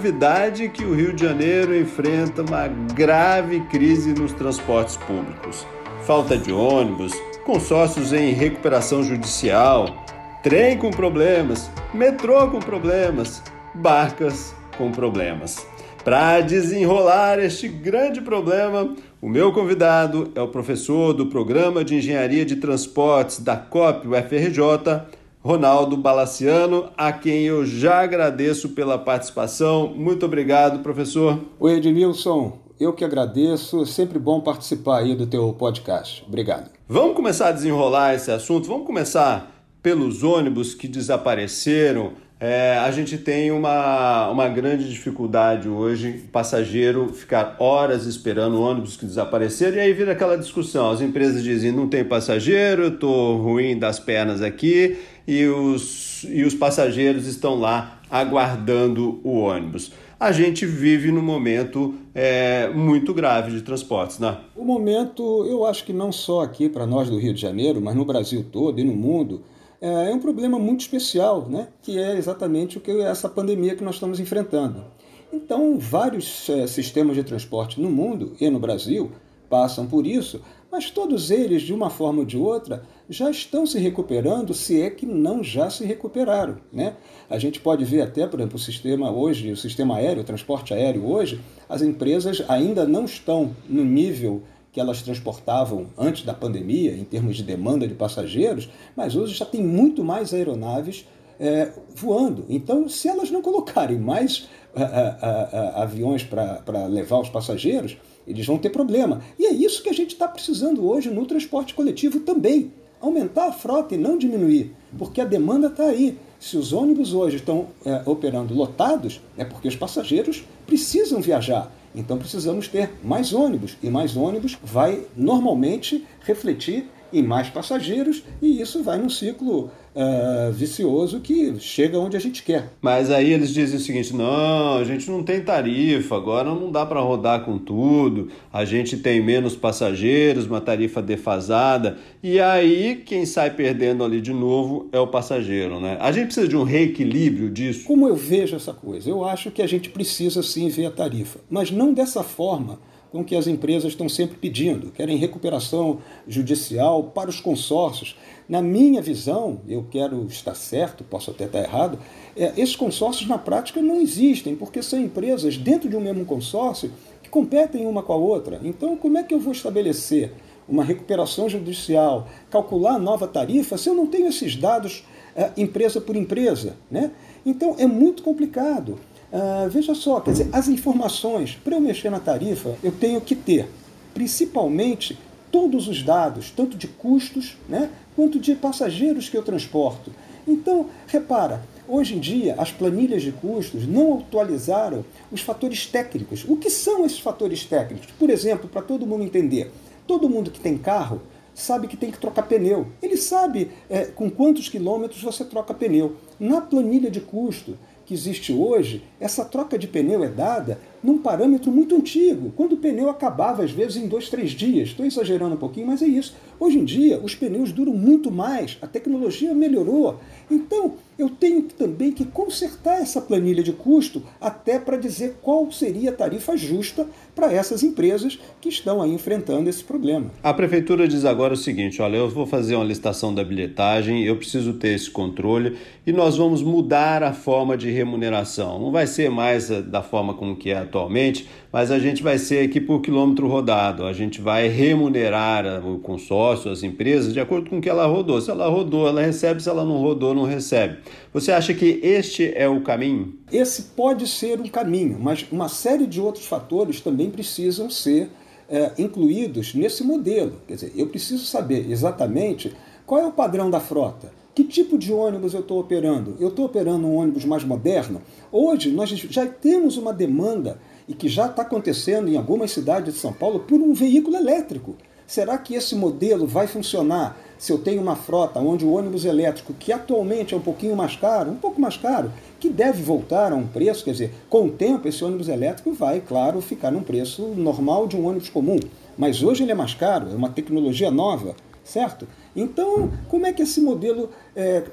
Novidade 0.00 0.70
que 0.70 0.82
o 0.82 0.94
Rio 0.94 1.12
de 1.12 1.26
Janeiro 1.26 1.78
enfrenta 1.78 2.40
uma 2.40 2.66
grave 2.94 3.60
crise 3.66 4.14
nos 4.14 4.32
transportes 4.32 4.96
públicos. 4.96 5.66
Falta 6.06 6.38
de 6.38 6.50
ônibus, 6.50 7.12
consórcios 7.44 8.10
em 8.10 8.32
recuperação 8.32 9.02
judicial, 9.02 10.06
trem 10.42 10.78
com 10.78 10.90
problemas, 10.90 11.70
metrô 11.92 12.48
com 12.48 12.60
problemas, 12.60 13.42
barcas 13.74 14.54
com 14.78 14.90
problemas. 14.90 15.66
Para 16.02 16.40
desenrolar 16.40 17.38
este 17.38 17.68
grande 17.68 18.22
problema, 18.22 18.96
o 19.20 19.28
meu 19.28 19.52
convidado 19.52 20.32
é 20.34 20.40
o 20.40 20.48
professor 20.48 21.12
do 21.12 21.26
Programa 21.26 21.84
de 21.84 21.96
Engenharia 21.96 22.46
de 22.46 22.56
Transportes 22.56 23.38
da 23.38 23.54
COP 23.54 24.08
UFRJ, 24.08 25.02
Ronaldo 25.42 25.96
Balaciano, 25.96 26.90
a 26.98 27.12
quem 27.12 27.44
eu 27.44 27.64
já 27.64 28.00
agradeço 28.02 28.70
pela 28.70 28.98
participação. 28.98 29.88
Muito 29.88 30.26
obrigado, 30.26 30.82
professor. 30.82 31.40
Oi, 31.58 31.78
Edmilson. 31.78 32.58
Eu 32.78 32.92
que 32.92 33.04
agradeço. 33.04 33.86
Sempre 33.86 34.18
bom 34.18 34.40
participar 34.40 34.98
aí 34.98 35.14
do 35.14 35.26
teu 35.26 35.52
podcast. 35.54 36.22
Obrigado. 36.26 36.70
Vamos 36.86 37.16
começar 37.16 37.48
a 37.48 37.52
desenrolar 37.52 38.14
esse 38.14 38.30
assunto. 38.30 38.68
Vamos 38.68 38.86
começar 38.86 39.64
pelos 39.82 40.22
ônibus 40.22 40.74
que 40.74 40.86
desapareceram. 40.86 42.12
É, 42.42 42.78
a 42.78 42.90
gente 42.90 43.18
tem 43.18 43.50
uma, 43.50 44.30
uma 44.30 44.48
grande 44.48 44.88
dificuldade 44.88 45.68
hoje, 45.68 46.24
passageiro 46.32 47.12
ficar 47.12 47.56
horas 47.60 48.06
esperando 48.06 48.58
ônibus 48.62 48.96
que 48.96 49.04
desapareceram, 49.04 49.76
e 49.76 49.80
aí 49.80 49.92
vira 49.92 50.12
aquela 50.12 50.38
discussão. 50.38 50.90
As 50.90 51.02
empresas 51.02 51.42
dizem: 51.44 51.70
não 51.70 51.86
tem 51.86 52.02
passageiro, 52.02 52.86
estou 52.86 53.36
ruim 53.36 53.78
das 53.78 54.00
pernas 54.00 54.40
aqui, 54.40 54.96
e 55.28 55.44
os, 55.44 56.24
e 56.30 56.42
os 56.42 56.54
passageiros 56.54 57.26
estão 57.26 57.60
lá 57.60 58.00
aguardando 58.10 59.20
o 59.22 59.40
ônibus. 59.40 59.92
A 60.18 60.32
gente 60.32 60.64
vive 60.64 61.12
num 61.12 61.22
momento 61.22 61.94
é, 62.14 62.70
muito 62.70 63.12
grave 63.12 63.52
de 63.52 63.60
transportes, 63.60 64.18
né? 64.18 64.38
O 64.56 64.64
momento, 64.64 65.44
eu 65.46 65.66
acho 65.66 65.84
que 65.84 65.92
não 65.92 66.10
só 66.10 66.40
aqui 66.40 66.70
para 66.70 66.86
nós 66.86 67.10
do 67.10 67.18
Rio 67.18 67.34
de 67.34 67.40
Janeiro, 67.40 67.82
mas 67.82 67.94
no 67.94 68.04
Brasil 68.06 68.46
todo 68.50 68.80
e 68.80 68.84
no 68.84 68.94
mundo, 68.94 69.42
é 69.80 70.14
um 70.14 70.18
problema 70.18 70.58
muito 70.58 70.80
especial, 70.80 71.48
né? 71.48 71.68
que 71.82 71.98
é 71.98 72.16
exatamente 72.16 72.78
o 72.78 72.80
que 72.80 72.90
é 72.90 73.02
essa 73.02 73.28
pandemia 73.28 73.74
que 73.74 73.84
nós 73.84 73.94
estamos 73.94 74.20
enfrentando. 74.20 74.84
Então, 75.32 75.78
vários 75.78 76.48
é, 76.48 76.66
sistemas 76.66 77.16
de 77.16 77.22
transporte 77.22 77.80
no 77.80 77.90
mundo 77.90 78.34
e 78.40 78.50
no 78.50 78.58
Brasil 78.58 79.12
passam 79.48 79.86
por 79.86 80.06
isso, 80.06 80.40
mas 80.70 80.90
todos 80.90 81.30
eles, 81.30 81.62
de 81.62 81.72
uma 81.72 81.90
forma 81.90 82.20
ou 82.20 82.24
de 82.24 82.36
outra, 82.36 82.84
já 83.08 83.28
estão 83.28 83.66
se 83.66 83.78
recuperando, 83.78 84.54
se 84.54 84.80
é 84.80 84.88
que 84.88 85.04
não 85.04 85.42
já 85.42 85.68
se 85.68 85.84
recuperaram. 85.84 86.58
Né? 86.72 86.94
A 87.28 87.38
gente 87.38 87.60
pode 87.60 87.84
ver 87.84 88.02
até, 88.02 88.26
por 88.26 88.38
exemplo, 88.38 88.56
o 88.56 88.60
sistema 88.60 89.10
hoje, 89.10 89.50
o 89.50 89.56
sistema 89.56 89.96
aéreo, 89.96 90.22
o 90.22 90.26
transporte 90.26 90.72
aéreo 90.72 91.06
hoje, 91.06 91.40
as 91.68 91.82
empresas 91.82 92.42
ainda 92.48 92.86
não 92.86 93.04
estão 93.04 93.50
no 93.68 93.84
nível 93.84 94.42
que 94.72 94.80
elas 94.80 95.02
transportavam 95.02 95.86
antes 95.98 96.24
da 96.24 96.32
pandemia, 96.32 96.92
em 96.96 97.04
termos 97.04 97.36
de 97.36 97.42
demanda 97.42 97.88
de 97.88 97.94
passageiros, 97.94 98.68
mas 98.96 99.16
hoje 99.16 99.34
já 99.34 99.44
tem 99.44 99.62
muito 99.62 100.04
mais 100.04 100.32
aeronaves 100.32 101.06
é, 101.40 101.72
voando. 101.94 102.44
Então, 102.48 102.88
se 102.88 103.08
elas 103.08 103.30
não 103.30 103.42
colocarem 103.42 103.98
mais 103.98 104.48
a, 104.74 104.82
a, 104.82 105.42
a, 105.78 105.82
aviões 105.82 106.22
para 106.22 106.86
levar 106.86 107.20
os 107.20 107.28
passageiros, 107.28 107.96
eles 108.26 108.46
vão 108.46 108.58
ter 108.58 108.70
problema. 108.70 109.22
E 109.38 109.46
é 109.46 109.52
isso 109.52 109.82
que 109.82 109.88
a 109.88 109.94
gente 109.94 110.12
está 110.12 110.28
precisando 110.28 110.86
hoje 110.86 111.10
no 111.10 111.26
transporte 111.26 111.74
coletivo 111.74 112.20
também 112.20 112.72
aumentar 113.00 113.46
a 113.46 113.52
frota 113.52 113.94
e 113.94 113.98
não 113.98 114.18
diminuir, 114.18 114.76
porque 114.98 115.20
a 115.20 115.24
demanda 115.24 115.68
está 115.68 115.84
aí. 115.84 116.18
Se 116.38 116.56
os 116.56 116.72
ônibus 116.72 117.14
hoje 117.14 117.36
estão 117.36 117.68
é, 117.84 118.02
operando 118.04 118.54
lotados, 118.54 119.20
é 119.36 119.44
porque 119.44 119.68
os 119.68 119.76
passageiros 119.76 120.44
precisam 120.66 121.20
viajar. 121.20 121.72
Então 121.94 122.18
precisamos 122.18 122.68
ter 122.68 122.90
mais 123.02 123.32
ônibus, 123.32 123.76
e 123.82 123.90
mais 123.90 124.16
ônibus 124.16 124.58
vai 124.62 125.04
normalmente 125.16 126.06
refletir 126.22 126.88
em 127.12 127.22
mais 127.22 127.48
passageiros, 127.48 128.22
e 128.40 128.60
isso 128.60 128.82
vai 128.82 128.98
num 128.98 129.10
ciclo 129.10 129.70
uh, 129.94 130.52
vicioso 130.52 131.20
que 131.20 131.58
chega 131.58 131.98
onde 131.98 132.16
a 132.16 132.20
gente 132.20 132.42
quer. 132.42 132.72
Mas 132.80 133.10
aí 133.10 133.32
eles 133.32 133.50
dizem 133.50 133.76
o 133.76 133.80
seguinte: 133.80 134.14
não, 134.14 134.78
a 134.78 134.84
gente 134.84 135.10
não 135.10 135.22
tem 135.22 135.40
tarifa, 135.40 136.16
agora 136.16 136.54
não 136.54 136.70
dá 136.70 136.84
para 136.86 137.00
rodar 137.00 137.44
com 137.44 137.58
tudo, 137.58 138.28
a 138.52 138.64
gente 138.64 138.96
tem 138.96 139.20
menos 139.20 139.56
passageiros, 139.56 140.46
uma 140.46 140.60
tarifa 140.60 141.02
defasada, 141.02 141.98
e 142.22 142.40
aí 142.40 143.02
quem 143.04 143.26
sai 143.26 143.50
perdendo 143.50 144.04
ali 144.04 144.20
de 144.20 144.32
novo 144.32 144.88
é 144.92 144.98
o 144.98 145.06
passageiro, 145.06 145.80
né? 145.80 145.96
A 146.00 146.12
gente 146.12 146.26
precisa 146.26 146.48
de 146.48 146.56
um 146.56 146.62
reequilíbrio 146.62 147.50
disso. 147.50 147.84
Como 147.84 148.06
eu 148.06 148.16
vejo 148.16 148.56
essa 148.56 148.72
coisa? 148.72 149.08
Eu 149.08 149.24
acho 149.24 149.50
que 149.50 149.62
a 149.62 149.66
gente 149.66 149.90
precisa 149.90 150.42
sim 150.42 150.68
ver 150.68 150.86
a 150.86 150.90
tarifa, 150.90 151.40
mas 151.48 151.70
não 151.70 151.92
dessa 151.92 152.22
forma 152.22 152.78
com 153.10 153.24
que 153.24 153.34
as 153.34 153.46
empresas 153.46 153.92
estão 153.92 154.08
sempre 154.08 154.36
pedindo, 154.36 154.90
querem 154.90 155.16
recuperação 155.16 155.98
judicial 156.28 157.04
para 157.04 157.28
os 157.28 157.40
consórcios. 157.40 158.16
Na 158.48 158.62
minha 158.62 159.02
visão, 159.02 159.60
eu 159.68 159.86
quero 159.90 160.26
estar 160.26 160.54
certo, 160.54 161.04
posso 161.04 161.30
até 161.30 161.44
estar 161.44 161.60
errado, 161.60 161.98
é, 162.36 162.52
esses 162.56 162.76
consórcios 162.76 163.28
na 163.28 163.38
prática 163.38 163.82
não 163.82 164.00
existem, 164.00 164.54
porque 164.54 164.82
são 164.82 165.00
empresas 165.00 165.56
dentro 165.56 165.88
de 165.88 165.96
um 165.96 166.00
mesmo 166.00 166.24
consórcio 166.24 166.92
que 167.22 167.28
competem 167.28 167.86
uma 167.86 168.02
com 168.02 168.12
a 168.12 168.16
outra. 168.16 168.60
Então, 168.62 168.96
como 168.96 169.18
é 169.18 169.22
que 169.22 169.34
eu 169.34 169.40
vou 169.40 169.52
estabelecer 169.52 170.32
uma 170.68 170.84
recuperação 170.84 171.48
judicial, 171.48 172.28
calcular 172.48 172.98
nova 172.98 173.26
tarifa, 173.26 173.76
se 173.76 173.88
eu 173.88 173.94
não 173.94 174.06
tenho 174.06 174.28
esses 174.28 174.54
dados 174.54 175.04
é, 175.34 175.50
empresa 175.56 176.00
por 176.00 176.14
empresa? 176.14 176.76
Né? 176.88 177.10
Então, 177.44 177.74
é 177.78 177.86
muito 177.86 178.22
complicado. 178.22 178.98
Uh, 179.32 179.68
veja 179.70 179.94
só, 179.94 180.20
quer 180.20 180.32
dizer, 180.32 180.48
as 180.52 180.66
informações, 180.66 181.58
para 181.62 181.76
eu 181.76 181.80
mexer 181.80 182.10
na 182.10 182.18
tarifa, 182.18 182.74
eu 182.82 182.90
tenho 182.90 183.20
que 183.20 183.36
ter, 183.36 183.68
principalmente, 184.12 185.16
todos 185.52 185.88
os 185.88 186.02
dados, 186.02 186.50
tanto 186.50 186.76
de 186.76 186.88
custos 186.88 187.56
né, 187.68 187.90
quanto 188.16 188.38
de 188.38 188.54
passageiros 188.54 189.28
que 189.28 189.36
eu 189.36 189.42
transporto. 189.42 190.12
Então, 190.46 190.86
repara, 191.06 191.62
hoje 191.86 192.16
em 192.16 192.18
dia 192.18 192.54
as 192.58 192.72
planilhas 192.72 193.22
de 193.22 193.30
custos 193.30 193.86
não 193.86 194.18
atualizaram 194.18 195.04
os 195.30 195.40
fatores 195.40 195.86
técnicos. 195.86 196.44
O 196.48 196.56
que 196.56 196.70
são 196.70 197.04
esses 197.04 197.20
fatores 197.20 197.64
técnicos? 197.64 198.08
Por 198.18 198.30
exemplo, 198.30 198.68
para 198.68 198.82
todo 198.82 199.06
mundo 199.06 199.24
entender, 199.24 199.70
todo 200.06 200.28
mundo 200.28 200.50
que 200.50 200.60
tem 200.60 200.76
carro 200.76 201.20
sabe 201.54 201.88
que 201.88 201.96
tem 201.96 202.10
que 202.10 202.18
trocar 202.18 202.44
pneu. 202.44 202.86
Ele 203.02 203.16
sabe 203.16 203.70
é, 203.88 204.06
com 204.06 204.30
quantos 204.30 204.68
quilômetros 204.68 205.22
você 205.22 205.44
troca 205.44 205.74
pneu. 205.74 206.16
Na 206.38 206.60
planilha 206.60 207.10
de 207.10 207.20
custo, 207.20 207.76
que 208.10 208.14
existe 208.14 208.52
hoje, 208.52 209.04
essa 209.20 209.44
troca 209.44 209.78
de 209.78 209.86
pneu 209.86 210.24
é 210.24 210.28
dada 210.28 210.80
num 211.02 211.18
parâmetro 211.18 211.70
muito 211.70 211.96
antigo, 211.96 212.52
quando 212.56 212.72
o 212.72 212.76
pneu 212.76 213.08
acabava 213.08 213.64
às 213.64 213.70
vezes 213.70 213.96
em 213.96 214.06
dois, 214.06 214.28
três 214.28 214.50
dias. 214.50 214.88
Estou 214.90 215.06
exagerando 215.06 215.54
um 215.54 215.58
pouquinho, 215.58 215.86
mas 215.86 216.02
é 216.02 216.06
isso. 216.06 216.34
Hoje 216.58 216.78
em 216.78 216.84
dia, 216.84 217.18
os 217.22 217.34
pneus 217.34 217.72
duram 217.72 217.94
muito 217.94 218.30
mais, 218.30 218.76
a 218.82 218.86
tecnologia 218.86 219.54
melhorou. 219.54 220.20
Então, 220.50 220.94
eu 221.18 221.28
tenho 221.28 221.62
também 221.62 222.12
que 222.12 222.24
consertar 222.24 223.00
essa 223.00 223.20
planilha 223.20 223.62
de 223.62 223.72
custo 223.72 224.22
até 224.40 224.78
para 224.78 224.96
dizer 224.96 225.36
qual 225.42 225.70
seria 225.70 226.10
a 226.10 226.12
tarifa 226.12 226.56
justa 226.56 227.06
para 227.34 227.52
essas 227.52 227.82
empresas 227.82 228.38
que 228.60 228.68
estão 228.68 229.02
aí 229.02 229.12
enfrentando 229.12 229.68
esse 229.68 229.84
problema. 229.84 230.30
A 230.42 230.52
prefeitura 230.52 231.06
diz 231.06 231.24
agora 231.24 231.54
o 231.54 231.56
seguinte: 231.56 232.00
olha, 232.00 232.16
eu 232.16 232.28
vou 232.28 232.46
fazer 232.46 232.74
uma 232.74 232.84
licitação 232.84 233.34
da 233.34 233.44
bilhetagem, 233.44 234.24
eu 234.24 234.36
preciso 234.36 234.74
ter 234.74 234.94
esse 234.94 235.10
controle 235.10 235.76
e 236.06 236.12
nós 236.12 236.36
vamos 236.36 236.62
mudar 236.62 237.22
a 237.22 237.32
forma 237.32 237.76
de 237.76 237.90
remuneração. 237.90 238.78
Não 238.78 238.90
vai 238.90 239.06
ser 239.06 239.30
mais 239.30 239.68
da 239.68 240.02
forma 240.02 240.34
como 240.34 240.56
que 240.56 240.70
é 240.70 240.78
atualmente, 240.90 241.48
mas 241.72 241.90
a 241.90 241.98
gente 241.98 242.22
vai 242.22 242.36
ser 242.36 242.66
aqui 242.66 242.80
por 242.80 243.00
quilômetro 243.00 243.46
rodado. 243.46 244.04
A 244.04 244.12
gente 244.12 244.40
vai 244.40 244.68
remunerar 244.68 245.86
o 245.86 245.98
consórcio, 246.00 246.70
as 246.70 246.82
empresas, 246.82 247.32
de 247.32 247.40
acordo 247.40 247.70
com 247.70 247.78
o 247.78 247.80
que 247.80 247.88
ela 247.88 248.06
rodou. 248.06 248.40
Se 248.40 248.50
ela 248.50 248.68
rodou, 248.68 249.08
ela 249.08 249.22
recebe, 249.22 249.62
se 249.62 249.68
ela 249.68 249.84
não 249.84 249.98
rodou, 250.02 250.34
não 250.34 250.44
recebe. 250.44 250.98
Você 251.32 251.52
acha 251.52 251.72
que 251.72 252.00
este 252.02 252.52
é 252.54 252.68
o 252.68 252.82
caminho? 252.82 253.38
Esse 253.50 253.82
pode 253.82 254.26
ser 254.26 254.60
um 254.60 254.68
caminho, 254.68 255.18
mas 255.20 255.46
uma 255.50 255.68
série 255.68 256.06
de 256.06 256.20
outros 256.20 256.46
fatores 256.46 257.00
também 257.00 257.30
precisam 257.30 257.88
ser 257.88 258.28
é, 258.68 258.92
incluídos 258.98 259.74
nesse 259.74 260.02
modelo. 260.04 260.60
Quer 260.66 260.74
dizer, 260.74 260.92
eu 260.96 261.06
preciso 261.06 261.46
saber 261.46 261.90
exatamente 261.90 262.72
qual 263.06 263.20
é 263.20 263.26
o 263.26 263.32
padrão 263.32 263.70
da 263.70 263.80
frota. 263.80 264.39
Que 264.52 264.64
tipo 264.64 264.98
de 264.98 265.12
ônibus 265.12 265.54
eu 265.54 265.60
estou 265.60 265.78
operando? 265.78 266.36
Eu 266.40 266.48
estou 266.48 266.66
operando 266.66 267.06
um 267.06 267.16
ônibus 267.16 267.44
mais 267.44 267.62
moderno? 267.62 268.20
Hoje 268.50 268.90
nós 268.90 269.08
já 269.08 269.46
temos 269.46 269.96
uma 269.96 270.12
demanda 270.12 270.80
e 271.06 271.14
que 271.14 271.28
já 271.28 271.46
está 271.46 271.62
acontecendo 271.62 272.28
em 272.28 272.36
algumas 272.36 272.72
cidades 272.72 273.14
de 273.14 273.20
São 273.20 273.32
Paulo 273.32 273.60
por 273.60 273.80
um 273.80 273.94
veículo 273.94 274.36
elétrico. 274.36 274.96
Será 275.24 275.56
que 275.56 275.74
esse 275.76 275.94
modelo 275.94 276.48
vai 276.48 276.66
funcionar 276.66 277.38
se 277.56 277.70
eu 277.70 277.78
tenho 277.78 278.02
uma 278.02 278.16
frota 278.16 278.58
onde 278.58 278.84
o 278.84 278.90
ônibus 278.92 279.24
elétrico, 279.24 279.72
que 279.72 279.92
atualmente 279.92 280.52
é 280.52 280.56
um 280.56 280.62
pouquinho 280.62 280.96
mais 280.96 281.14
caro, 281.14 281.52
um 281.52 281.56
pouco 281.56 281.80
mais 281.80 281.96
caro, 281.96 282.32
que 282.58 282.68
deve 282.68 283.00
voltar 283.00 283.52
a 283.52 283.54
um 283.54 283.68
preço, 283.68 284.02
quer 284.02 284.10
dizer, 284.10 284.34
com 284.48 284.66
o 284.66 284.72
tempo 284.72 285.06
esse 285.06 285.24
ônibus 285.24 285.48
elétrico 285.48 285.92
vai, 285.92 286.20
claro, 286.20 286.60
ficar 286.60 286.90
num 286.90 287.04
preço 287.04 287.42
normal 287.56 288.08
de 288.08 288.16
um 288.16 288.26
ônibus 288.26 288.48
comum. 288.48 288.80
Mas 289.16 289.40
hoje 289.40 289.62
ele 289.62 289.70
é 289.70 289.76
mais 289.76 289.94
caro, 289.94 290.28
é 290.32 290.34
uma 290.34 290.50
tecnologia 290.50 291.12
nova, 291.12 291.54
certo? 291.84 292.26
Então, 292.54 293.10
como 293.28 293.46
é 293.46 293.52
que 293.52 293.62
esse 293.62 293.80
modelo 293.80 294.30
é, 294.56 294.84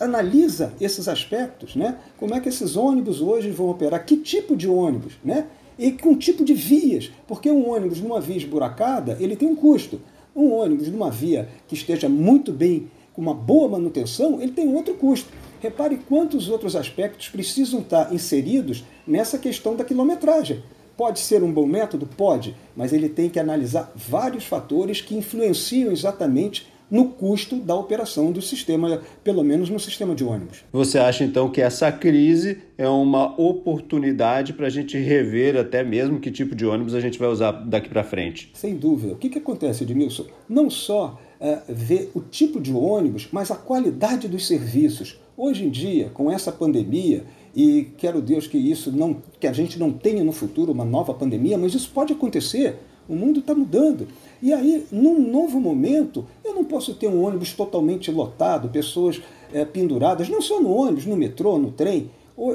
analisa 0.00 0.72
esses 0.80 1.08
aspectos, 1.08 1.76
né? 1.76 1.96
Como 2.18 2.34
é 2.34 2.40
que 2.40 2.48
esses 2.48 2.76
ônibus 2.76 3.20
hoje 3.20 3.50
vão 3.50 3.70
operar? 3.70 4.04
Que 4.04 4.16
tipo 4.16 4.56
de 4.56 4.68
ônibus, 4.68 5.14
né? 5.24 5.46
E 5.78 5.92
com 5.92 6.16
tipo 6.16 6.44
de 6.44 6.54
vias, 6.54 7.10
porque 7.26 7.50
um 7.50 7.70
ônibus 7.70 8.00
numa 8.00 8.20
via 8.20 8.36
esburacada, 8.36 9.16
ele 9.20 9.36
tem 9.36 9.48
um 9.48 9.54
custo. 9.54 10.00
Um 10.34 10.52
ônibus 10.52 10.88
numa 10.88 11.10
via 11.10 11.48
que 11.68 11.74
esteja 11.74 12.08
muito 12.08 12.52
bem, 12.52 12.90
com 13.12 13.22
uma 13.22 13.34
boa 13.34 13.68
manutenção, 13.68 14.40
ele 14.40 14.52
tem 14.52 14.72
outro 14.74 14.94
custo. 14.94 15.28
Repare 15.60 15.98
quantos 16.08 16.48
outros 16.48 16.76
aspectos 16.76 17.28
precisam 17.28 17.80
estar 17.80 18.12
inseridos 18.12 18.84
nessa 19.06 19.38
questão 19.38 19.74
da 19.74 19.84
quilometragem. 19.84 20.62
Pode 20.96 21.20
ser 21.20 21.42
um 21.44 21.52
bom 21.52 21.66
método? 21.66 22.06
Pode, 22.06 22.56
mas 22.76 22.92
ele 22.92 23.08
tem 23.08 23.28
que 23.28 23.38
analisar 23.38 23.92
vários 23.94 24.44
fatores 24.44 25.00
que 25.00 25.16
influenciam 25.16 25.92
exatamente 25.92 26.68
no 26.90 27.06
custo 27.06 27.56
da 27.56 27.74
operação 27.74 28.32
do 28.32 28.40
sistema, 28.40 29.00
pelo 29.22 29.42
menos 29.42 29.68
no 29.68 29.78
sistema 29.78 30.14
de 30.14 30.24
ônibus. 30.24 30.64
Você 30.72 30.98
acha 30.98 31.24
então 31.24 31.50
que 31.50 31.60
essa 31.60 31.92
crise 31.92 32.58
é 32.76 32.88
uma 32.88 33.38
oportunidade 33.40 34.52
para 34.52 34.66
a 34.66 34.70
gente 34.70 34.96
rever 34.96 35.56
até 35.56 35.82
mesmo 35.82 36.20
que 36.20 36.30
tipo 36.30 36.54
de 36.54 36.64
ônibus 36.64 36.94
a 36.94 37.00
gente 37.00 37.18
vai 37.18 37.28
usar 37.28 37.52
daqui 37.52 37.88
para 37.88 38.04
frente? 38.04 38.50
Sem 38.54 38.76
dúvida. 38.76 39.12
O 39.12 39.16
que, 39.16 39.28
que 39.28 39.38
acontece, 39.38 39.84
Edmilson? 39.84 40.26
Não 40.48 40.70
só 40.70 41.18
é, 41.40 41.60
ver 41.68 42.10
o 42.14 42.20
tipo 42.20 42.60
de 42.60 42.72
ônibus, 42.72 43.28
mas 43.30 43.50
a 43.50 43.56
qualidade 43.56 44.28
dos 44.28 44.46
serviços. 44.46 45.18
Hoje 45.36 45.64
em 45.64 45.70
dia, 45.70 46.10
com 46.12 46.30
essa 46.30 46.50
pandemia, 46.50 47.24
e 47.54 47.88
quero 47.96 48.20
Deus 48.20 48.46
que 48.46 48.58
isso 48.58 48.90
não, 48.92 49.22
que 49.38 49.46
a 49.46 49.52
gente 49.52 49.78
não 49.78 49.92
tenha 49.92 50.22
no 50.24 50.32
futuro 50.32 50.72
uma 50.72 50.84
nova 50.84 51.14
pandemia, 51.14 51.56
mas 51.56 51.74
isso 51.74 51.90
pode 51.92 52.12
acontecer. 52.12 52.76
O 53.08 53.14
mundo 53.14 53.40
está 53.40 53.54
mudando. 53.54 54.06
E 54.42 54.52
aí, 54.52 54.86
num 54.92 55.20
novo 55.20 55.58
momento, 55.58 56.26
eu 56.44 56.54
não 56.54 56.64
posso 56.64 56.94
ter 56.94 57.08
um 57.08 57.24
ônibus 57.24 57.52
totalmente 57.52 58.10
lotado, 58.10 58.68
pessoas 58.68 59.20
é, 59.52 59.64
penduradas, 59.64 60.28
não 60.28 60.42
só 60.42 60.60
no 60.60 60.70
ônibus, 60.70 61.06
no 61.06 61.16
metrô, 61.16 61.58
no 61.58 61.72
trem. 61.72 62.10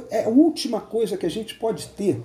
É 0.10 0.26
a 0.26 0.30
última 0.30 0.80
coisa 0.80 1.18
que 1.18 1.26
a 1.26 1.30
gente 1.30 1.56
pode 1.56 1.88
ter 1.88 2.22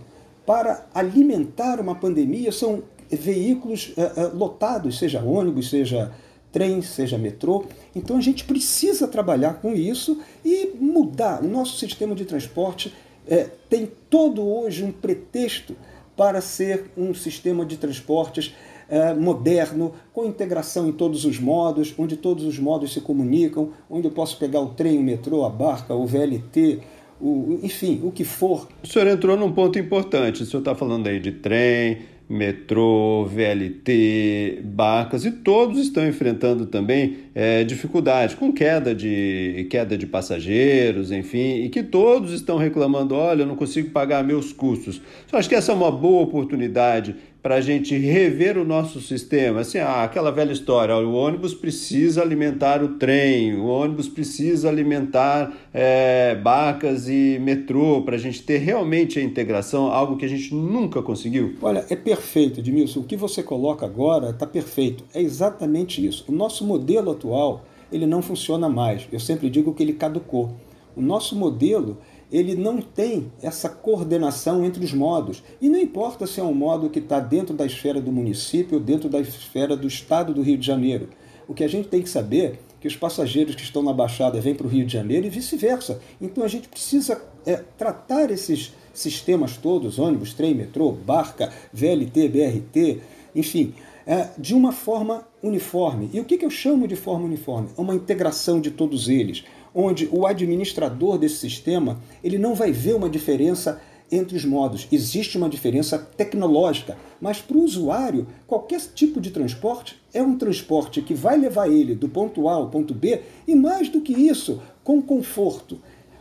para 0.47 0.87
alimentar 0.95 1.81
uma 1.81 1.95
pandemia 1.95 2.51
são 2.53 2.83
veículos 3.11 3.93
é, 3.97 4.03
é, 4.23 4.27
lotados, 4.29 4.99
seja 4.99 5.23
ônibus, 5.23 5.71
seja 5.71 6.13
trem, 6.53 6.81
seja 6.81 7.19
metrô. 7.19 7.65
Então 7.95 8.17
a 8.17 8.21
gente 8.21 8.45
precisa 8.45 9.07
trabalhar 9.09 9.61
com 9.61 9.75
isso 9.75 10.19
e 10.45 10.71
mudar. 10.81 11.43
O 11.43 11.49
nosso 11.49 11.79
sistema 11.79 12.15
de 12.15 12.25
transporte 12.25 12.95
é, 13.27 13.49
tem 13.69 13.91
todo 14.09 14.47
hoje 14.47 14.85
um 14.85 14.93
pretexto 14.93 15.77
para 16.19 16.41
ser 16.41 16.91
um 16.97 17.15
sistema 17.15 17.65
de 17.65 17.77
transportes 17.77 18.55
é, 18.89 19.15
moderno, 19.15 19.93
com 20.13 20.25
integração 20.25 20.89
em 20.89 20.93
todos 20.93 21.25
os 21.25 21.39
modos, 21.39 21.95
onde 21.97 22.17
todos 22.17 22.45
os 22.45 22.59
modos 22.59 22.93
se 22.93 23.01
comunicam, 23.01 23.71
onde 23.89 24.09
eu 24.09 24.11
posso 24.11 24.37
pegar 24.37 24.61
o 24.61 24.71
trem, 24.71 24.99
o 24.99 25.03
metrô, 25.03 25.45
a 25.45 25.49
barca, 25.49 25.95
o 25.95 26.05
VLT, 26.05 26.81
o, 27.21 27.61
enfim, 27.63 28.01
o 28.03 28.11
que 28.11 28.25
for. 28.25 28.67
O 28.83 28.87
senhor 28.87 29.07
entrou 29.07 29.37
num 29.37 29.53
ponto 29.53 29.79
importante. 29.79 30.43
O 30.43 30.47
senhor 30.47 30.61
está 30.61 30.75
falando 30.75 31.07
aí 31.07 31.21
de 31.21 31.31
trem, 31.31 31.99
metrô, 32.29 33.25
VLT, 33.25 34.61
barcas, 34.65 35.25
e 35.25 35.31
todos 35.31 35.79
estão 35.79 36.07
enfrentando 36.07 36.67
também 36.67 37.19
é, 37.35 37.65
dificuldade 37.65 38.37
com 38.37 38.53
queda 38.53 38.95
de, 38.95 39.67
queda 39.71 39.97
de 39.97 40.07
passageiros, 40.07 41.11
enfim, 41.11 41.63
e 41.65 41.69
que 41.71 41.83
todos 41.83 42.33
estão 42.33 42.59
reclamando: 42.59 43.15
olha, 43.15 43.43
eu 43.43 43.47
não 43.47 43.57
consigo 43.57 43.91
pagar 43.91 44.23
meus 44.23 44.53
custos. 44.53 45.01
Eu 45.33 45.39
acho 45.39 45.49
que 45.49 45.55
essa 45.55 45.73
é 45.73 45.75
uma 45.75 45.91
boa 45.91 46.23
oportunidade 46.23 47.17
para 47.43 47.57
a 47.57 47.61
gente 47.61 47.97
rever 47.97 48.59
o 48.59 48.65
nosso 48.65 49.01
sistema. 49.01 49.61
Assim, 49.61 49.79
ah, 49.79 50.03
aquela 50.03 50.31
velha 50.31 50.53
história: 50.53 50.97
o 50.97 51.15
ônibus 51.15 51.55
precisa 51.55 52.23
alimentar 52.23 52.83
o 52.83 52.97
trem, 52.97 53.55
o 53.55 53.67
ônibus 53.67 54.09
precisa 54.09 54.69
alimentar 54.69 55.53
é, 55.73 56.35
barcas 56.35 57.09
e 57.09 57.39
metrô 57.41 58.03
para 58.03 58.17
a 58.17 58.19
gente 58.19 58.43
ter 58.43 58.59
realmente 58.59 59.19
a 59.19 59.23
integração, 59.23 59.87
algo 59.87 60.17
que 60.17 60.25
a 60.25 60.29
gente 60.29 60.55
nunca 60.55 61.01
conseguiu. 61.01 61.55
Olha, 61.63 61.85
é 61.89 61.97
perfeito, 61.97 62.61
Edmilson. 62.61 63.01
O 63.01 63.05
que 63.05 63.17
você 63.17 63.43
coloca 63.43 63.87
agora 63.87 64.31
está 64.31 64.47
perfeito. 64.47 65.05
É 65.15 65.23
exatamente 65.23 66.05
isso. 66.05 66.25
O 66.29 66.33
nosso 66.33 66.65
modelo 66.65 67.13
atual 67.13 67.65
ele 67.91 68.07
não 68.07 68.21
funciona 68.21 68.69
mais. 68.69 69.09
Eu 69.11 69.21
sempre 69.21 69.49
digo 69.49 69.73
que 69.73 69.83
ele 69.83 69.93
caducou. 69.93 70.51
O 70.95 71.01
nosso 71.01 71.37
modelo 71.37 71.99
ele 72.31 72.55
não 72.55 72.81
tem 72.81 73.33
essa 73.43 73.69
coordenação 73.69 74.65
entre 74.65 74.85
os 74.85 74.93
modos. 74.93 75.43
E 75.61 75.69
não 75.69 75.79
importa 75.79 76.27
se 76.27 76.41
é 76.41 76.43
um 76.43 76.55
modo 76.55 76.91
que 76.91 76.99
está 76.99 77.21
dentro 77.21 77.55
da 77.55 77.65
esfera 77.65 78.01
do 78.01 78.13
município 78.13 78.79
dentro 78.79 79.09
da 79.09 79.21
esfera 79.21 79.77
do 79.77 79.87
estado 79.87 80.35
do 80.35 80.43
Rio 80.43 80.59
de 80.59 80.67
Janeiro. 80.67 81.09
O 81.47 81.55
que 81.55 81.65
a 81.65 81.69
gente 81.69 81.89
tem 81.89 82.03
que 82.03 82.11
saber 82.11 82.45
é 82.45 82.59
que 82.81 82.87
os 82.87 82.97
passageiros 82.97 83.55
que 83.55 83.63
estão 83.63 83.83
na 83.83 83.93
Baixada 83.93 84.41
vêm 84.41 84.55
para 84.55 84.67
o 84.67 84.71
Rio 84.71 84.87
de 84.87 84.93
Janeiro 84.93 85.27
e 85.27 85.31
vice-versa. 85.31 86.01
Então 86.21 86.45
a 86.45 86.49
gente 86.49 86.69
precisa 86.69 87.21
é, 87.47 87.57
tratar 87.77 88.31
esses 88.31 88.73
sistemas 88.93 89.57
todos, 89.57 89.99
ônibus, 89.99 90.35
trem, 90.35 90.55
metrô, 90.55 90.93
barca, 90.93 91.53
VLT, 91.73 92.29
BRT, 92.29 93.01
enfim, 93.35 93.75
é, 94.07 94.29
de 94.39 94.55
uma 94.55 94.73
forma 94.73 95.27
uniforme. 95.43 96.11
E 96.13 96.21
o 96.21 96.25
que, 96.25 96.37
que 96.37 96.45
eu 96.45 96.51
chamo 96.51 96.87
de 96.87 96.97
forma 96.97 97.25
uniforme? 97.25 97.69
É 97.77 97.81
uma 97.81 97.95
integração 97.95 98.61
de 98.61 98.71
todos 98.71 99.09
eles 99.09 99.45
onde 99.75 100.09
o 100.13 100.27
administrador 100.27 101.19
desse 101.19 101.37
sistema 101.37 102.01
ele 102.23 102.39
não 102.39 102.55
vai 102.55 102.73
ver 102.73 102.95
uma 102.95 103.09
diferença 103.09 103.81
entre 104.11 104.37
os 104.37 104.45
modos. 104.45 104.89
Existe 104.91 105.37
uma 105.37 105.49
diferença 105.49 105.99
tecnológica, 105.99 106.97
mas 107.21 107.41
para 107.41 107.57
o 107.57 107.63
usuário, 107.63 108.27
qualquer 108.47 108.81
tipo 108.95 109.21
de 109.21 109.31
transporte 109.31 110.01
é 110.13 110.23
um 110.23 110.37
transporte 110.37 111.03
que 111.03 111.15
vai 111.15 111.37
levar 111.37 111.69
ele 111.69 111.95
do 111.95 112.09
ponto 112.09 112.49
A 112.49 112.55
ao 112.55 112.71
ponto 112.71 112.95
B 112.95 113.21
e 113.47 113.55
mais 113.55 113.89
do 113.89 114.01
que 114.01 114.13
isso, 114.13 114.63
com 114.83 115.03
conforto. 115.03 115.79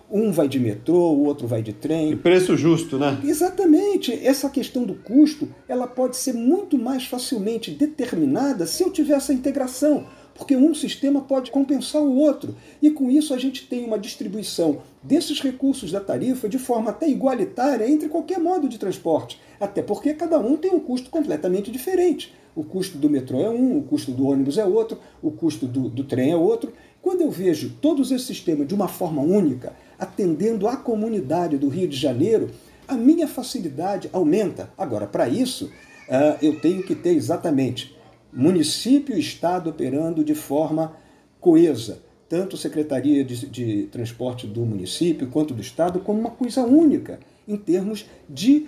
Um 0.09 0.31
vai 0.31 0.47
de 0.47 0.57
metrô, 0.57 1.11
o 1.11 1.25
outro 1.25 1.47
vai 1.47 1.61
de 1.61 1.73
trem. 1.73 2.11
E 2.11 2.15
preço 2.15 2.55
justo, 2.55 2.97
né? 2.97 3.19
Exatamente. 3.25 4.13
Essa 4.25 4.49
questão 4.49 4.85
do 4.85 4.93
custo, 4.93 5.49
ela 5.67 5.85
pode 5.85 6.15
ser 6.15 6.33
muito 6.33 6.77
mais 6.77 7.05
facilmente 7.05 7.71
determinada 7.71 8.65
se 8.65 8.83
eu 8.83 8.89
tiver 8.89 9.15
essa 9.15 9.33
integração 9.33 10.05
porque 10.37 10.55
um 10.55 10.73
sistema 10.75 11.21
pode 11.21 11.51
compensar 11.51 12.01
o 12.01 12.15
outro. 12.15 12.55
E 12.81 12.91
com 12.91 13.09
isso 13.09 13.33
a 13.33 13.37
gente 13.37 13.67
tem 13.67 13.83
uma 13.83 13.97
distribuição 13.97 14.81
desses 15.01 15.41
recursos 15.41 15.91
da 15.91 15.99
tarifa 15.99 16.47
de 16.47 16.59
forma 16.59 16.91
até 16.91 17.09
igualitária 17.09 17.89
entre 17.89 18.07
qualquer 18.07 18.39
modo 18.39 18.69
de 18.69 18.77
transporte, 18.77 19.41
até 19.59 19.81
porque 19.81 20.13
cada 20.13 20.37
um 20.39 20.55
tem 20.55 20.71
um 20.71 20.79
custo 20.79 21.09
completamente 21.09 21.71
diferente. 21.71 22.33
O 22.55 22.63
custo 22.63 22.97
do 22.97 23.09
metrô 23.09 23.41
é 23.41 23.49
um, 23.49 23.77
o 23.77 23.83
custo 23.83 24.11
do 24.11 24.27
ônibus 24.27 24.57
é 24.57 24.65
outro, 24.65 24.99
o 25.21 25.31
custo 25.31 25.65
do, 25.65 25.89
do 25.89 26.03
trem 26.03 26.31
é 26.31 26.37
outro. 26.37 26.73
Quando 27.01 27.21
eu 27.21 27.31
vejo 27.31 27.75
todos 27.81 28.11
esses 28.11 28.27
sistemas 28.27 28.67
de 28.67 28.73
uma 28.73 28.87
forma 28.87 29.21
única, 29.21 29.73
atendendo 29.97 30.67
à 30.67 30.75
comunidade 30.75 31.57
do 31.57 31.67
Rio 31.67 31.87
de 31.87 31.95
Janeiro, 31.95 32.49
a 32.87 32.95
minha 32.95 33.27
facilidade 33.27 34.09
aumenta. 34.13 34.71
Agora, 34.77 35.05
para 35.05 35.27
isso, 35.27 35.65
uh, 35.65 36.37
eu 36.41 36.59
tenho 36.59 36.83
que 36.83 36.95
ter 36.95 37.11
exatamente 37.11 37.96
município 38.37 39.15
e 39.15 39.19
Estado 39.19 39.71
operando 39.71 40.23
de 40.23 40.35
forma 40.35 40.95
coesa, 41.39 42.03
tanto 42.29 42.55
Secretaria 42.55 43.23
de, 43.23 43.47
de 43.47 43.83
Transporte 43.87 44.45
do 44.45 44.61
município 44.61 45.27
quanto 45.27 45.55
do 45.55 45.61
Estado, 45.61 45.99
como 45.99 46.19
uma 46.19 46.29
coisa 46.29 46.61
única 46.61 47.19
em 47.47 47.57
termos 47.57 48.05
de 48.29 48.67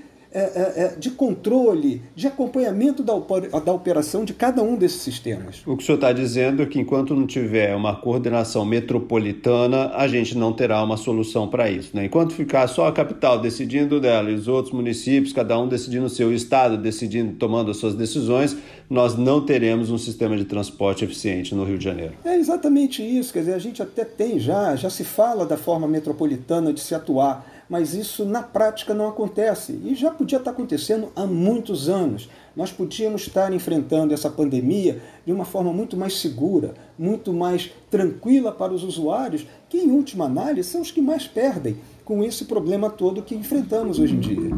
de 1.00 1.10
controle, 1.10 2.02
de 2.16 2.28
acompanhamento 2.28 3.02
da, 3.02 3.14
da 3.14 3.74
operação 3.74 4.24
de 4.24 4.34
cada 4.34 4.62
um 4.62 4.76
desses 4.76 5.02
sistemas. 5.02 5.64
O 5.66 5.76
que 5.76 5.84
o 5.84 5.86
senhor 5.86 5.96
está 5.96 6.12
dizendo 6.12 6.62
é 6.62 6.66
que 6.68 6.80
enquanto 6.80 7.16
não 7.16 7.26
tiver 7.26 7.76
uma 7.76 7.96
coordenação 7.96 8.64
metropolitana, 8.64 9.92
a 9.96 10.08
gente 10.08 10.38
não 10.38 10.54
terá 10.54 10.84
uma 10.84 10.98
solução 10.98 11.48
para 11.48 11.70
isso. 11.72 11.96
Né? 11.96 12.06
Enquanto 12.06 12.34
ficar 12.34 12.68
só 12.68 12.88
a 12.88 12.92
capital 12.92 13.40
decidindo 13.40 14.00
dela 14.00 14.30
e 14.30 14.36
os 14.36 14.48
outros 14.48 14.74
municípios, 14.74 15.34
cada 15.34 15.58
um 15.58 15.68
decidindo 15.68 16.06
o 16.06 16.10
seu 16.10 16.32
estado, 16.34 16.78
decidindo, 16.78 17.34
tomando 17.34 17.72
as 17.72 17.78
suas 17.78 17.96
decisões, 17.96 18.56
nós 18.90 19.16
não 19.16 19.44
teremos 19.44 19.90
um 19.90 19.98
sistema 19.98 20.38
de 20.38 20.46
transporte 20.46 21.04
eficiente 21.04 21.56
no 21.56 21.64
Rio 21.64 21.78
de 21.78 21.84
Janeiro. 21.84 22.14
É 22.24 22.36
exatamente 22.36 23.02
isso. 23.02 23.34
Quer 23.34 23.40
dizer, 23.40 23.54
a 23.54 23.60
gente 23.60 23.82
até 23.82 24.06
tem 24.06 24.40
já, 24.40 24.76
já 24.76 24.90
se 24.90 25.04
fala 25.04 25.46
da 25.46 25.58
forma 25.58 25.88
metropolitana 25.88 26.72
de 26.72 26.80
se 26.80 26.94
atuar 26.94 27.59
mas 27.70 27.94
isso 27.94 28.26
na 28.26 28.42
prática 28.42 28.94
não 28.94 29.08
acontece 29.08 29.80
e 29.84 29.94
já 29.94 30.10
podia 30.10 30.40
estar 30.40 30.52
acontecendo 30.52 31.10
há 31.16 31.26
muitos 31.26 31.88
anos. 31.88 32.30
Nós 32.56 32.72
podíamos 32.72 33.22
estar 33.22 33.54
enfrentando 33.54 34.14
essa 34.14 34.30
pandemia 34.30 35.02
de 35.26 35.32
uma 35.32 35.46
forma 35.46 35.72
muito 35.72 35.96
mais 35.96 36.20
segura, 36.20 36.74
muito 36.98 37.32
mais 37.32 37.72
tranquila 37.92 38.52
para 38.52 38.74
os 38.74 38.84
usuários, 38.84 39.46
que 39.70 39.78
em 39.78 39.92
última 39.92 40.26
análise 40.26 40.70
são 40.70 40.82
os 40.82 40.92
que 40.92 41.02
mais 41.02 41.28
perdem 41.28 41.78
com 42.04 42.24
esse 42.24 42.46
problema 42.46 42.90
todo 42.90 43.22
que 43.22 43.36
enfrentamos 43.36 44.00
hoje 44.00 44.16
em 44.16 44.20
dia. 44.20 44.50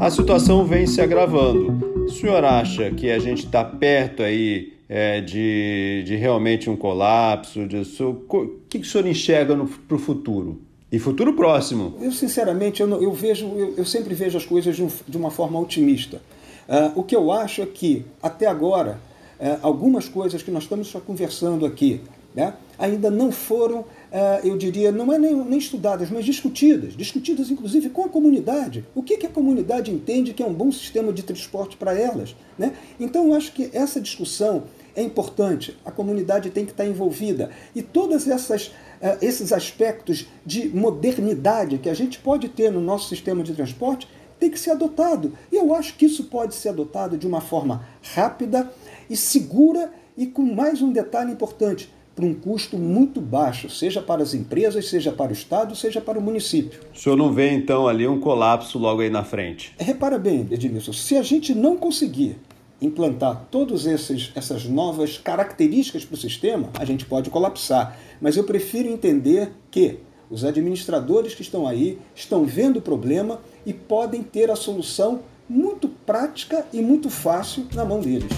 a 0.00 0.10
situação 0.10 0.64
vem 0.64 0.86
se 0.86 1.02
agravando. 1.02 2.04
O 2.04 2.08
senhor 2.08 2.42
acha 2.42 2.90
que 2.90 3.10
a 3.10 3.18
gente 3.18 3.44
está 3.44 3.62
perto 3.62 4.22
aí 4.22 4.72
é, 4.88 5.20
de, 5.20 6.02
de 6.06 6.16
realmente 6.16 6.70
um 6.70 6.76
colapso? 6.76 7.66
De, 7.66 7.82
o 8.02 8.60
que, 8.68 8.78
que 8.78 8.86
o 8.86 8.90
senhor 8.90 9.06
enxerga 9.06 9.56
para 9.86 9.96
o 9.96 9.98
futuro? 9.98 10.62
E 10.90 10.98
futuro 10.98 11.34
próximo? 11.34 11.94
Eu, 12.00 12.10
sinceramente, 12.10 12.80
eu, 12.80 12.88
eu 13.02 13.12
vejo, 13.12 13.46
eu, 13.48 13.74
eu, 13.76 13.84
sempre 13.84 14.14
vejo 14.14 14.38
as 14.38 14.46
coisas 14.46 14.74
de, 14.74 14.82
um, 14.82 14.88
de 15.06 15.18
uma 15.18 15.30
forma 15.30 15.60
otimista. 15.60 16.22
Uh, 16.66 17.00
o 17.00 17.02
que 17.02 17.14
eu 17.14 17.30
acho 17.30 17.60
é 17.60 17.66
que, 17.66 18.06
até 18.22 18.46
agora, 18.46 18.98
uh, 19.38 19.58
algumas 19.60 20.08
coisas 20.08 20.42
que 20.42 20.50
nós 20.50 20.62
estamos 20.62 20.90
conversando 21.06 21.66
aqui, 21.66 22.00
né, 22.34 22.54
ainda 22.78 23.10
não 23.10 23.30
foram, 23.30 23.80
uh, 23.80 23.86
eu 24.42 24.56
diria, 24.56 24.90
não 24.90 25.12
é 25.12 25.18
nem, 25.18 25.34
nem, 25.34 25.58
estudadas, 25.58 26.10
mas 26.10 26.24
discutidas. 26.24 26.96
Discutidas, 26.96 27.50
inclusive, 27.50 27.90
com 27.90 28.04
a 28.04 28.08
comunidade. 28.08 28.82
O 28.94 29.02
que, 29.02 29.18
que 29.18 29.26
a 29.26 29.30
comunidade 29.30 29.90
entende 29.90 30.32
que 30.32 30.42
é 30.42 30.46
um 30.46 30.54
bom 30.54 30.72
sistema 30.72 31.12
de 31.12 31.22
transporte 31.22 31.76
para 31.76 31.92
elas? 31.92 32.34
Né? 32.58 32.72
Então, 32.98 33.26
eu 33.26 33.34
acho 33.34 33.52
que 33.52 33.68
essa 33.74 34.00
discussão 34.00 34.64
é 34.98 35.02
importante. 35.02 35.78
A 35.84 35.92
comunidade 35.92 36.50
tem 36.50 36.64
que 36.64 36.72
estar 36.72 36.84
envolvida. 36.84 37.50
E 37.74 37.82
todas 37.82 38.26
essas 38.26 38.72
eh, 39.00 39.18
esses 39.22 39.52
aspectos 39.52 40.26
de 40.44 40.68
modernidade 40.68 41.78
que 41.78 41.88
a 41.88 41.94
gente 41.94 42.18
pode 42.18 42.48
ter 42.48 42.72
no 42.72 42.80
nosso 42.80 43.08
sistema 43.08 43.44
de 43.44 43.54
transporte 43.54 44.08
tem 44.40 44.50
que 44.50 44.58
ser 44.58 44.72
adotado. 44.72 45.32
E 45.52 45.56
eu 45.56 45.72
acho 45.72 45.96
que 45.96 46.06
isso 46.06 46.24
pode 46.24 46.54
ser 46.54 46.70
adotado 46.70 47.16
de 47.16 47.26
uma 47.26 47.40
forma 47.40 47.86
rápida 48.14 48.70
e 49.08 49.16
segura 49.16 49.92
e 50.16 50.26
com 50.26 50.42
mais 50.42 50.82
um 50.82 50.92
detalhe 50.92 51.30
importante, 51.30 51.92
por 52.16 52.24
um 52.24 52.34
custo 52.34 52.76
muito 52.76 53.20
baixo, 53.20 53.70
seja 53.70 54.02
para 54.02 54.24
as 54.24 54.34
empresas, 54.34 54.88
seja 54.88 55.12
para 55.12 55.30
o 55.30 55.32
Estado, 55.32 55.76
seja 55.76 56.00
para 56.00 56.18
o 56.18 56.22
município. 56.22 56.80
O 56.92 56.98
senhor 56.98 57.14
não 57.14 57.32
vê 57.32 57.52
então 57.52 57.86
ali 57.86 58.08
um 58.08 58.18
colapso 58.18 58.80
logo 58.80 59.00
aí 59.00 59.10
na 59.10 59.22
frente? 59.22 59.72
Repara 59.78 60.18
bem, 60.18 60.40
Edmilson, 60.50 60.92
se 60.92 61.16
a 61.16 61.22
gente 61.22 61.54
não 61.54 61.76
conseguir 61.76 62.36
implantar 62.80 63.46
todas 63.50 63.86
essas 63.86 64.64
novas 64.64 65.18
características 65.18 66.04
para 66.04 66.14
o 66.14 66.18
sistema, 66.18 66.70
a 66.78 66.84
gente 66.84 67.04
pode 67.04 67.30
colapsar. 67.30 67.96
Mas 68.20 68.36
eu 68.36 68.44
prefiro 68.44 68.88
entender 68.88 69.52
que 69.70 69.98
os 70.30 70.44
administradores 70.44 71.34
que 71.34 71.42
estão 71.42 71.66
aí 71.66 71.98
estão 72.14 72.44
vendo 72.44 72.78
o 72.78 72.82
problema 72.82 73.40
e 73.64 73.72
podem 73.72 74.22
ter 74.22 74.50
a 74.50 74.56
solução 74.56 75.20
muito 75.48 75.88
prática 75.88 76.66
e 76.72 76.80
muito 76.80 77.08
fácil 77.08 77.66
na 77.74 77.84
mão 77.84 78.00
deles. 78.00 78.30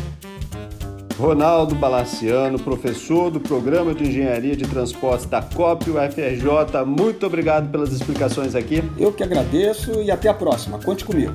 Ronaldo 1.18 1.74
Balaciano, 1.74 2.58
professor 2.58 3.30
do 3.30 3.40
Programa 3.40 3.92
de 3.92 4.04
Engenharia 4.04 4.56
de 4.56 4.66
Transportes 4.66 5.26
da 5.26 5.42
COP 5.42 5.90
UFRJ, 5.90 6.84
muito 6.86 7.26
obrigado 7.26 7.70
pelas 7.70 7.92
explicações 7.92 8.54
aqui. 8.54 8.82
Eu 8.96 9.12
que 9.12 9.22
agradeço 9.22 10.00
e 10.00 10.10
até 10.10 10.30
a 10.30 10.34
próxima. 10.34 10.78
Conte 10.78 11.04
comigo. 11.04 11.34